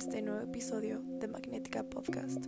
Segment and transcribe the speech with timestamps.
[0.00, 2.46] este nuevo episodio de Magnética Podcast.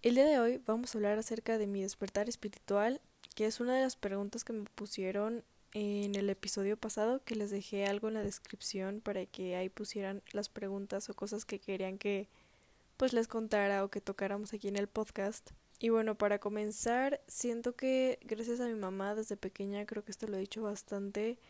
[0.00, 3.00] El día de hoy vamos a hablar acerca de mi despertar espiritual,
[3.34, 5.42] que es una de las preguntas que me pusieron
[5.74, 10.22] en el episodio pasado, que les dejé algo en la descripción para que ahí pusieran
[10.30, 12.28] las preguntas o cosas que querían que
[12.96, 15.50] pues les contara o que tocáramos aquí en el podcast.
[15.80, 20.28] Y bueno, para comenzar, siento que gracias a mi mamá desde pequeña, creo que esto
[20.28, 21.40] lo he dicho bastante,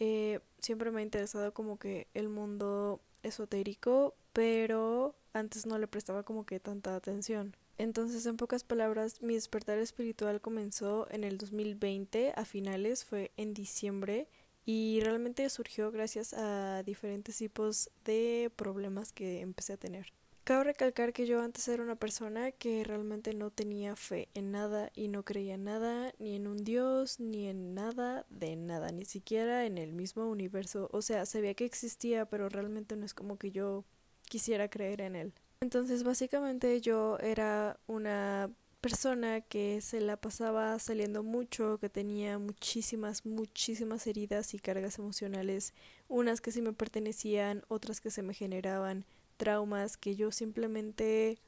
[0.00, 6.22] eh, siempre me ha interesado como que el mundo esotérico, pero antes no le prestaba
[6.24, 7.54] como que tanta atención.
[7.78, 13.54] Entonces, en pocas palabras, mi despertar espiritual comenzó en el 2020, a finales, fue en
[13.54, 14.26] diciembre,
[14.66, 20.12] y realmente surgió gracias a diferentes tipos de problemas que empecé a tener.
[20.50, 24.90] Cabe recalcar que yo antes era una persona que realmente no tenía fe en nada
[24.96, 29.04] y no creía en nada, ni en un dios, ni en nada de nada, ni
[29.04, 30.88] siquiera en el mismo universo.
[30.90, 33.84] O sea, sabía que existía, pero realmente no es como que yo
[34.28, 35.32] quisiera creer en él.
[35.60, 43.24] Entonces, básicamente yo era una persona que se la pasaba saliendo mucho, que tenía muchísimas,
[43.24, 45.74] muchísimas heridas y cargas emocionales,
[46.08, 49.04] unas que sí me pertenecían, otras que se me generaban
[49.40, 51.40] traumas que yo simplemente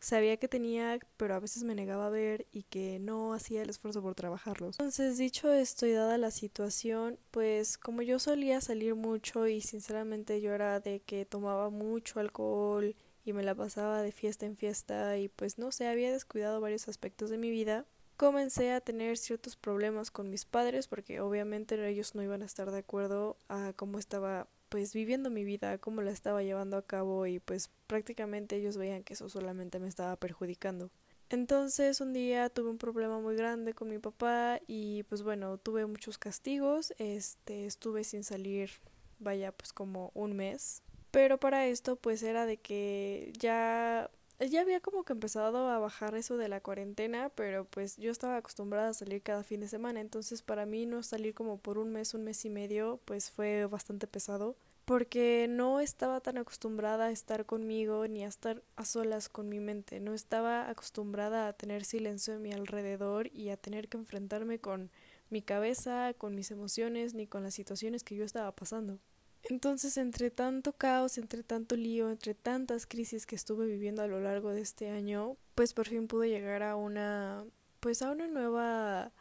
[0.00, 3.70] sabía que tenía, pero a veces me negaba a ver y que no hacía el
[3.70, 4.76] esfuerzo por trabajarlos.
[4.78, 10.42] Entonces, dicho esto y dada la situación, pues como yo solía salir mucho y sinceramente
[10.42, 15.16] yo era de que tomaba mucho alcohol y me la pasaba de fiesta en fiesta
[15.16, 17.86] y pues no sé, había descuidado varios aspectos de mi vida.
[18.18, 22.70] Comencé a tener ciertos problemas con mis padres porque obviamente ellos no iban a estar
[22.70, 27.26] de acuerdo a cómo estaba pues viviendo mi vida, cómo la estaba llevando a cabo
[27.26, 30.90] y pues prácticamente ellos veían que eso solamente me estaba perjudicando.
[31.30, 35.84] Entonces un día tuve un problema muy grande con mi papá y pues bueno, tuve
[35.86, 38.70] muchos castigos, este estuve sin salir,
[39.18, 40.82] vaya, pues como un mes.
[41.10, 44.10] Pero para esto pues era de que ya
[44.40, 48.36] ya había como que empezado a bajar eso de la cuarentena, pero pues yo estaba
[48.36, 51.90] acostumbrada a salir cada fin de semana, entonces para mí no salir como por un
[51.92, 57.10] mes, un mes y medio, pues fue bastante pesado, porque no estaba tan acostumbrada a
[57.10, 61.84] estar conmigo ni a estar a solas con mi mente, no estaba acostumbrada a tener
[61.84, 64.90] silencio a mi alrededor y a tener que enfrentarme con
[65.30, 68.98] mi cabeza, con mis emociones, ni con las situaciones que yo estaba pasando.
[69.48, 74.20] Entonces, entre tanto caos, entre tanto lío, entre tantas crisis que estuve viviendo a lo
[74.20, 77.44] largo de este año, pues por fin pude llegar a una
[77.80, 79.12] pues a una nueva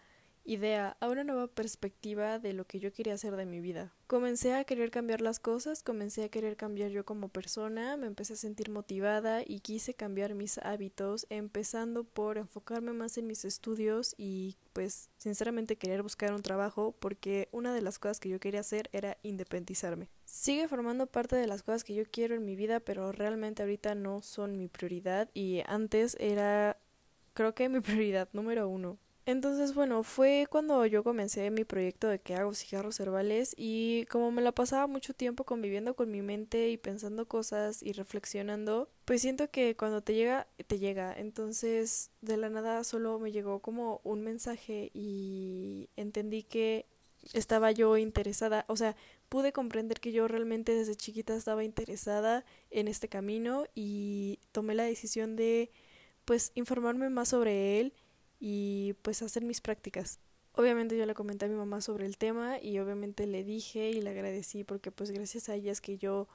[0.48, 3.94] idea, a una nueva perspectiva de lo que yo quería hacer de mi vida.
[4.08, 8.34] Comencé a querer cambiar las cosas, comencé a querer cambiar yo como persona, me empecé
[8.34, 14.16] a sentir motivada y quise cambiar mis hábitos, empezando por enfocarme más en mis estudios
[14.18, 18.62] y pues sinceramente querer buscar un trabajo porque una de las cosas que yo quería
[18.62, 20.10] hacer era independizarme.
[20.24, 23.96] Sigue formando parte de las cosas que yo quiero en mi vida, pero realmente ahorita
[23.96, 26.78] no son mi prioridad y antes era
[27.34, 28.98] creo que mi prioridad número uno.
[29.28, 34.32] Entonces, bueno, fue cuando yo comencé mi proyecto de que hago cigarros herbales y como
[34.32, 39.22] me la pasaba mucho tiempo conviviendo con mi mente y pensando cosas y reflexionando, pues
[39.22, 41.14] siento que cuando te llega, te llega.
[41.14, 46.86] Entonces, de la nada solo me llegó como un mensaje y entendí que
[47.34, 48.96] estaba yo interesada, o sea,
[49.28, 54.84] pude comprender que yo realmente desde chiquita estaba interesada en este camino y tomé la
[54.84, 55.70] decisión de
[56.24, 57.94] pues informarme más sobre él
[58.40, 60.20] y pues hacer mis prácticas.
[60.54, 64.02] Obviamente yo le comenté a mi mamá sobre el tema y obviamente le dije y
[64.02, 66.28] le agradecí porque pues gracias a ella es que yo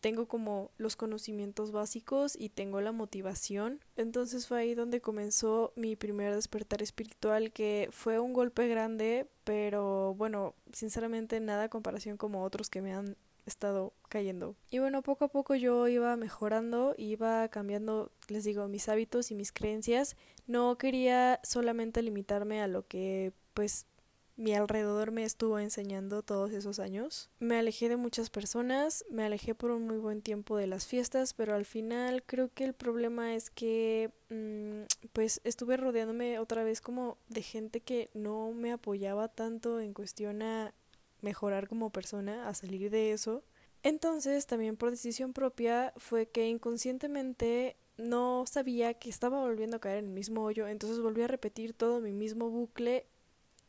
[0.00, 3.80] tengo como los conocimientos básicos y tengo la motivación.
[3.96, 10.14] Entonces fue ahí donde comenzó mi primer despertar espiritual que fue un golpe grande, pero
[10.14, 13.16] bueno, sinceramente nada comparación como otros que me han
[13.50, 14.56] estado cayendo.
[14.70, 19.34] Y bueno, poco a poco yo iba mejorando, iba cambiando, les digo, mis hábitos y
[19.34, 20.16] mis creencias.
[20.46, 23.86] No quería solamente limitarme a lo que pues
[24.40, 27.28] mi alrededor me estuvo enseñando todos esos años.
[27.40, 31.34] Me alejé de muchas personas, me alejé por un muy buen tiempo de las fiestas,
[31.34, 36.80] pero al final creo que el problema es que mm, pues estuve rodeándome otra vez
[36.80, 40.72] como de gente que no me apoyaba tanto en cuestión a
[41.22, 43.42] mejorar como persona, a salir de eso.
[43.82, 49.98] Entonces, también por decisión propia, fue que inconscientemente no sabía que estaba volviendo a caer
[49.98, 53.06] en el mismo hoyo, entonces volví a repetir todo mi mismo bucle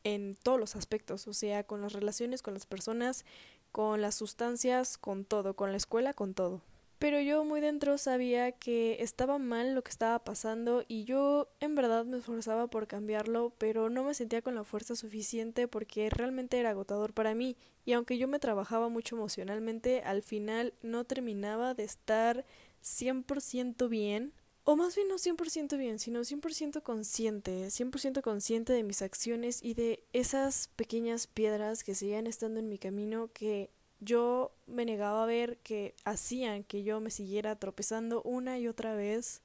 [0.03, 3.25] en todos los aspectos, o sea, con las relaciones con las personas,
[3.71, 6.61] con las sustancias, con todo, con la escuela, con todo.
[7.01, 11.73] Pero yo muy dentro sabía que estaba mal lo que estaba pasando y yo en
[11.73, 16.59] verdad me esforzaba por cambiarlo, pero no me sentía con la fuerza suficiente porque realmente
[16.59, 17.57] era agotador para mí.
[17.85, 22.45] Y aunque yo me trabajaba mucho emocionalmente, al final no terminaba de estar
[22.83, 24.33] 100% bien,
[24.63, 29.73] o más bien no 100% bien, sino 100% consciente, 100% consciente de mis acciones y
[29.73, 33.71] de esas pequeñas piedras que seguían estando en mi camino que
[34.01, 38.95] yo me negaba a ver que hacían que yo me siguiera tropezando una y otra
[38.95, 39.41] vez,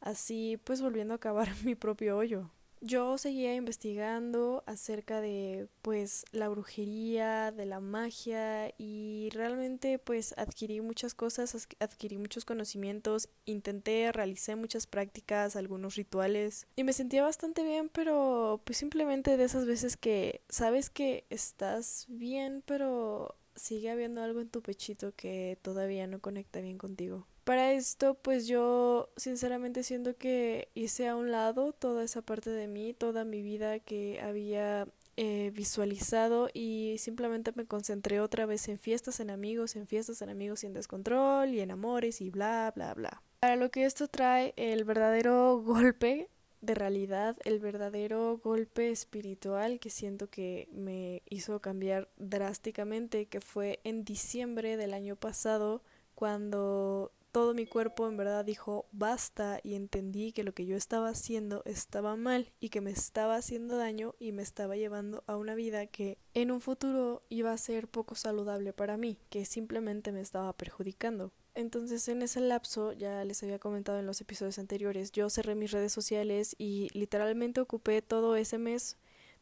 [0.00, 2.50] así pues volviendo a acabar mi propio hoyo.
[2.86, 10.82] Yo seguía investigando acerca de pues la brujería, de la magia y realmente pues adquirí
[10.82, 17.62] muchas cosas, adquirí muchos conocimientos, intenté, realicé muchas prácticas, algunos rituales y me sentía bastante
[17.62, 24.22] bien, pero pues simplemente de esas veces que sabes que estás bien, pero sigue habiendo
[24.22, 27.26] algo en tu pechito que todavía no conecta bien contigo.
[27.44, 32.68] Para esto, pues yo sinceramente siento que hice a un lado toda esa parte de
[32.68, 38.78] mí, toda mi vida que había eh, visualizado y simplemente me concentré otra vez en
[38.78, 42.72] fiestas, en amigos, en fiestas, en amigos y en descontrol y en amores y bla,
[42.74, 43.22] bla, bla.
[43.40, 46.30] Para lo que esto trae el verdadero golpe
[46.64, 53.80] de realidad, el verdadero golpe espiritual que siento que me hizo cambiar drásticamente, que fue
[53.84, 55.82] en diciembre del año pasado,
[56.14, 61.08] cuando todo mi cuerpo en verdad dijo basta y entendí que lo que yo estaba
[61.08, 65.56] haciendo estaba mal y que me estaba haciendo daño y me estaba llevando a una
[65.56, 70.20] vida que en un futuro iba a ser poco saludable para mí, que simplemente me
[70.20, 71.32] estaba perjudicando.
[71.54, 75.70] Entonces en ese lapso, ya les había comentado en los episodios anteriores, yo cerré mis
[75.70, 78.96] redes sociales y literalmente ocupé todo ese mes,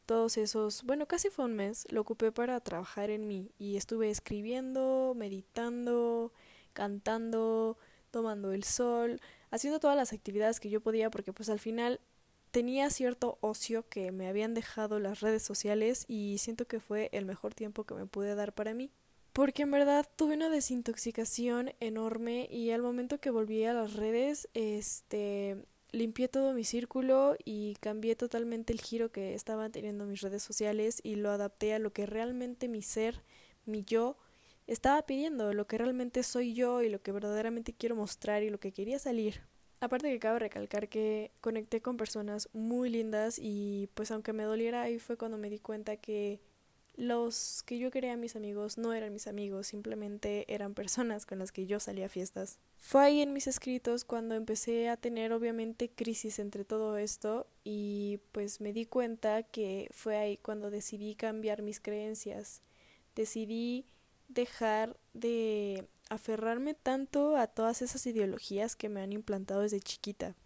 [0.04, 3.50] todos esos, bueno, casi fue un mes, lo ocupé para trabajar en mí.
[3.58, 6.32] Y estuve escribiendo, meditando,
[6.74, 7.78] cantando,
[8.10, 9.20] tomando el sol,
[9.50, 12.00] haciendo todas las actividades que yo podía porque pues al final
[12.50, 17.24] tenía cierto ocio que me habían dejado las redes sociales y siento que fue el
[17.24, 18.90] mejor tiempo que me pude dar para mí
[19.32, 24.48] porque en verdad tuve una desintoxicación enorme y al momento que volví a las redes,
[24.54, 25.56] este,
[25.90, 31.00] limpié todo mi círculo y cambié totalmente el giro que estaban teniendo mis redes sociales
[31.02, 33.22] y lo adapté a lo que realmente mi ser,
[33.64, 34.16] mi yo,
[34.66, 38.60] estaba pidiendo, lo que realmente soy yo y lo que verdaderamente quiero mostrar y lo
[38.60, 39.42] que quería salir.
[39.80, 44.82] Aparte que cabe recalcar que conecté con personas muy lindas y pues aunque me doliera
[44.82, 46.40] ahí fue cuando me di cuenta que
[47.02, 51.50] los que yo quería mis amigos no eran mis amigos, simplemente eran personas con las
[51.50, 52.60] que yo salía a fiestas.
[52.76, 58.20] Fue ahí en mis escritos cuando empecé a tener obviamente crisis entre todo esto y
[58.30, 62.62] pues me di cuenta que fue ahí cuando decidí cambiar mis creencias.
[63.16, 63.84] Decidí
[64.28, 70.36] dejar de aferrarme tanto a todas esas ideologías que me han implantado desde chiquita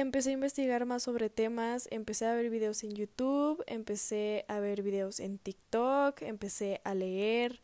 [0.00, 4.82] empecé a investigar más sobre temas, empecé a ver videos en YouTube, empecé a ver
[4.82, 7.60] videos en TikTok, empecé a leer,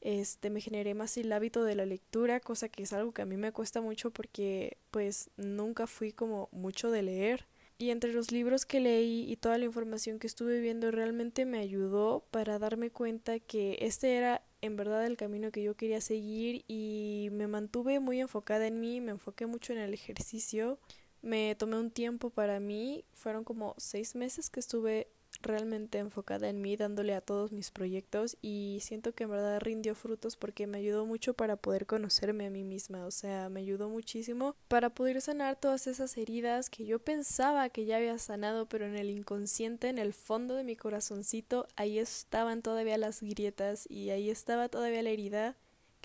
[0.00, 3.26] este me generé más el hábito de la lectura, cosa que es algo que a
[3.26, 7.46] mí me cuesta mucho porque pues nunca fui como mucho de leer.
[7.78, 11.58] Y entre los libros que leí y toda la información que estuve viendo realmente me
[11.58, 16.64] ayudó para darme cuenta que este era en verdad el camino que yo quería seguir
[16.68, 20.78] y me mantuve muy enfocada en mí, me enfoqué mucho en el ejercicio,
[21.26, 25.08] me tomé un tiempo para mí, fueron como seis meses que estuve
[25.42, 29.94] realmente enfocada en mí, dándole a todos mis proyectos y siento que en verdad rindió
[29.94, 33.88] frutos porque me ayudó mucho para poder conocerme a mí misma, o sea, me ayudó
[33.88, 38.86] muchísimo para poder sanar todas esas heridas que yo pensaba que ya había sanado, pero
[38.86, 44.10] en el inconsciente, en el fondo de mi corazoncito, ahí estaban todavía las grietas y
[44.10, 45.56] ahí estaba todavía la herida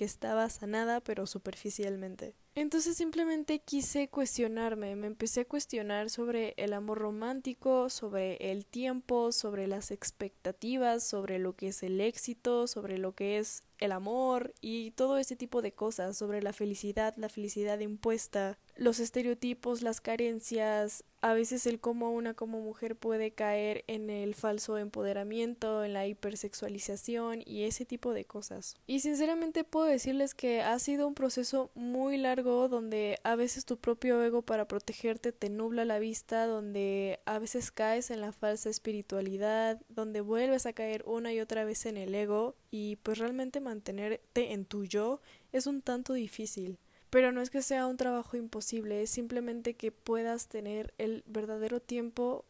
[0.06, 2.36] estaba sanada pero superficialmente.
[2.54, 9.32] Entonces simplemente quise cuestionarme, me empecé a cuestionar sobre el amor romántico, sobre el tiempo,
[9.32, 14.54] sobre las expectativas, sobre lo que es el éxito, sobre lo que es el amor
[14.60, 20.02] y todo ese tipo de cosas, sobre la felicidad, la felicidad impuesta, los estereotipos, las
[20.02, 25.94] carencias, a veces el cómo una como mujer puede caer en el falso empoderamiento, en
[25.94, 28.76] la hipersexualización y ese tipo de cosas.
[28.88, 33.78] Y sinceramente puedo decirles que ha sido un proceso muy largo donde a veces tu
[33.78, 38.70] propio ego para protegerte te nubla la vista, donde a veces caes en la falsa
[38.70, 43.60] espiritualidad, donde vuelves a caer una y otra vez en el ego y pues realmente
[43.60, 46.80] mantenerte en tu yo es un tanto difícil.
[47.12, 51.80] Pero no es que sea un trabajo imposible, es simplemente que puedas tener el verdadero
[51.80, 52.46] tiempo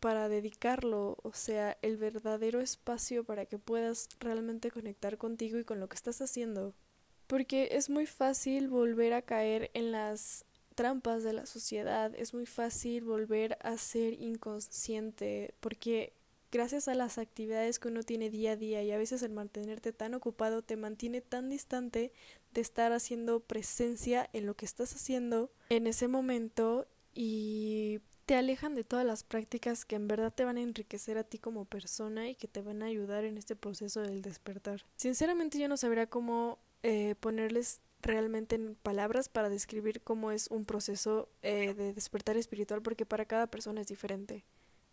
[0.00, 5.80] para dedicarlo, o sea, el verdadero espacio para que puedas realmente conectar contigo y con
[5.80, 6.74] lo que estás haciendo.
[7.26, 10.44] porque es muy fácil volver a caer en las
[10.74, 16.12] trampas de la sociedad, es muy fácil volver a ser inconsciente, porque
[16.50, 19.92] gracias a las actividades que uno tiene día a día y a veces el mantenerte
[19.92, 22.12] tan ocupado te mantiene tan distante
[22.52, 28.74] de estar haciendo presencia en lo que estás haciendo en ese momento y te alejan
[28.74, 32.28] de todas las prácticas que en verdad te van a enriquecer a ti como persona
[32.28, 34.84] y que te van a ayudar en este proceso del despertar.
[34.96, 40.64] Sinceramente yo no sabría cómo eh, ponerles realmente en palabras para describir cómo es un
[40.64, 44.44] proceso eh, de despertar espiritual porque para cada persona es diferente.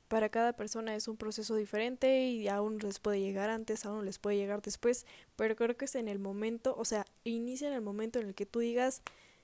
[0.08, 4.20] Para cada persona es un proceso diferente y aún les puede llegar antes, aún les
[4.20, 7.82] puede llegar después, pero creo que es en el momento, o sea, inicia en el
[7.82, 9.02] momento en el que tú digas,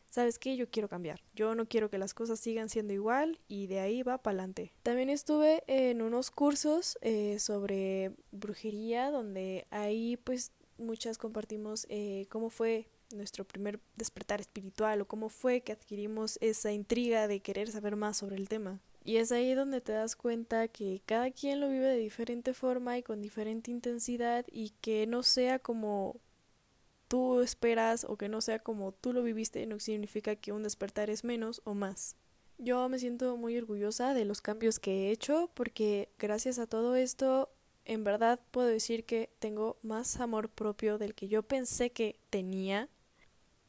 [0.10, 0.56] ¿sabes qué?
[0.56, 1.22] Yo quiero cambiar.
[1.34, 4.72] Yo no quiero que las cosas sigan siendo igual y de ahí va para adelante.
[4.84, 12.50] También estuve en unos cursos eh, sobre brujería donde ahí pues muchas compartimos eh, cómo
[12.50, 17.96] fue nuestro primer despertar espiritual o cómo fue que adquirimos esa intriga de querer saber
[17.96, 18.80] más sobre el tema.
[19.04, 22.98] Y es ahí donde te das cuenta que cada quien lo vive de diferente forma
[22.98, 26.22] y con diferente intensidad y que no sea como
[27.10, 31.10] tú esperas o que no sea como tú lo viviste no significa que un despertar
[31.10, 32.16] es menos o más.
[32.58, 36.96] Yo me siento muy orgullosa de los cambios que he hecho porque gracias a todo
[36.96, 37.50] esto
[37.86, 42.90] en verdad puedo decir que tengo más amor propio del que yo pensé que tenía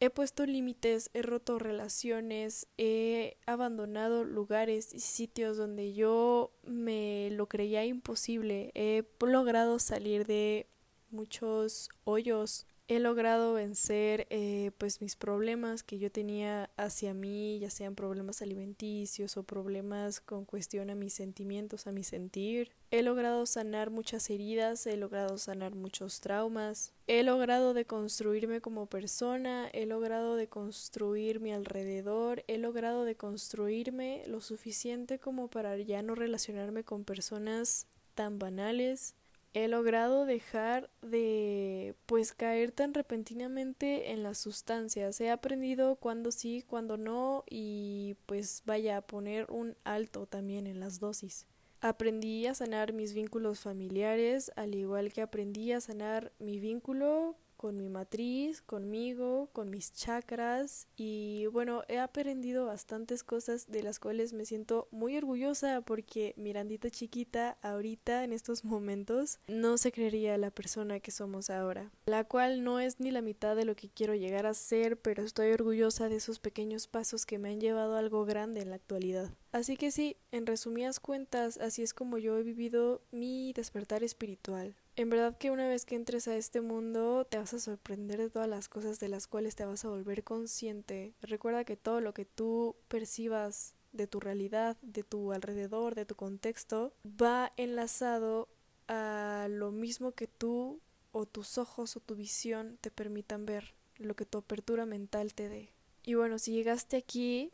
[0.05, 7.49] He puesto límites, he roto relaciones, he abandonado lugares y sitios donde yo me lo
[7.49, 8.71] creía imposible.
[8.75, 10.69] He logrado salir de
[11.09, 17.71] muchos hoyos he logrado vencer eh, pues mis problemas que yo tenía hacia mí, ya
[17.71, 22.73] sean problemas alimenticios o problemas con cuestión a mis sentimientos, a mi sentir.
[22.91, 29.69] He logrado sanar muchas heridas, he logrado sanar muchos traumas, he logrado deconstruirme como persona,
[29.73, 36.85] he logrado deconstruir mi alrededor, he logrado deconstruirme lo suficiente como para ya no relacionarme
[36.85, 39.15] con personas tan banales
[39.55, 45.21] he logrado dejar de pues caer tan repentinamente en las sustancias.
[45.21, 50.81] He aprendido cuándo sí, cuándo no y pues vaya a poner un alto también en
[50.81, 51.47] las dosis.
[51.81, 57.79] Aprendí a sanar mis vínculos familiares, al igual que aprendí a sanar mi vínculo con
[57.79, 64.35] mi matriz, conmigo, con mis chakras y bueno, he aprendido bastantes cosas de las cuales
[64.35, 70.51] me siento muy orgullosa porque Mirandita chiquita ahorita en estos momentos no se creería la
[70.51, 74.15] persona que somos ahora, la cual no es ni la mitad de lo que quiero
[74.15, 78.01] llegar a ser, pero estoy orgullosa de esos pequeños pasos que me han llevado a
[78.01, 79.31] algo grande en la actualidad.
[79.53, 84.77] Así que sí, en resumidas cuentas, así es como yo he vivido mi despertar espiritual.
[84.97, 88.31] En verdad que una vez que entres a este mundo te vas a sorprender de
[88.31, 91.15] todas las cosas de las cuales te vas a volver consciente.
[91.21, 96.15] Recuerda que todo lo que tú percibas de tu realidad, de tu alrededor, de tu
[96.15, 98.49] contexto, va enlazado
[98.87, 104.15] a lo mismo que tú o tus ojos o tu visión te permitan ver, lo
[104.15, 105.73] que tu apertura mental te dé.
[106.05, 107.53] Y bueno, si llegaste aquí,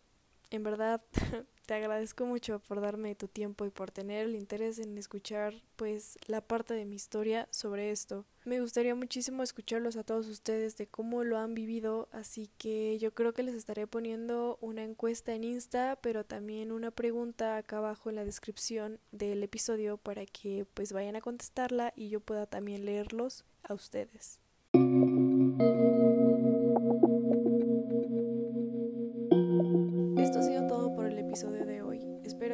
[0.51, 1.03] en verdad
[1.71, 6.19] te agradezco mucho por darme tu tiempo y por tener el interés en escuchar pues
[6.27, 8.25] la parte de mi historia sobre esto.
[8.45, 13.15] Me gustaría muchísimo escucharlos a todos ustedes de cómo lo han vivido, así que yo
[13.15, 18.11] creo que les estaré poniendo una encuesta en Insta, pero también una pregunta acá abajo
[18.11, 22.85] en la descripción del episodio para que pues vayan a contestarla y yo pueda también
[22.85, 24.41] leerlos a ustedes.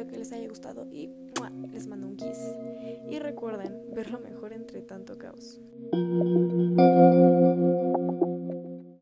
[0.07, 1.11] que les haya gustado y
[1.71, 2.39] les mando un kiss.
[3.09, 5.59] Y recuerden ver lo mejor entre tanto caos.